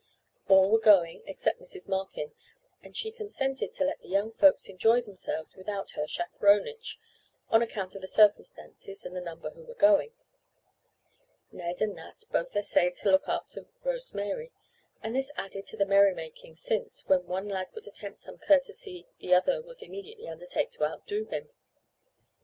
All 0.47 0.71
were 0.71 0.79
going 0.79 1.21
except 1.27 1.61
Mrs. 1.61 1.87
Markin, 1.87 2.33
and 2.81 2.97
she 2.97 3.11
consented 3.11 3.71
to 3.73 3.83
let 3.83 3.99
the 4.01 4.07
young 4.07 4.31
folks 4.31 4.67
enjoy 4.67 4.99
themselves 5.03 5.55
without 5.55 5.91
her 5.91 6.07
chaperonage, 6.07 6.97
on 7.49 7.61
account 7.61 7.93
of 7.93 8.01
the 8.01 8.07
circumstances 8.07 9.05
and 9.05 9.15
the 9.15 9.21
number 9.21 9.51
who 9.51 9.61
were 9.61 9.75
going. 9.75 10.13
Ned 11.51 11.81
and 11.83 11.93
Nat 11.93 12.23
both 12.31 12.55
essayed 12.55 12.95
to 12.95 13.11
look 13.11 13.27
after 13.27 13.67
Rose 13.83 14.11
Mary, 14.11 14.51
and 15.03 15.15
this 15.15 15.31
added 15.35 15.67
to 15.67 15.77
the 15.77 15.85
merry 15.85 16.15
making, 16.15 16.55
since, 16.55 17.05
when 17.05 17.27
one 17.27 17.47
lad 17.47 17.67
would 17.75 17.85
attempt 17.85 18.23
some 18.23 18.39
courtesy 18.39 19.07
the 19.19 19.35
other 19.35 19.61
would 19.61 19.83
immediately 19.83 20.27
undertake 20.27 20.71
to 20.71 20.83
outdo 20.83 21.25
him. 21.25 21.49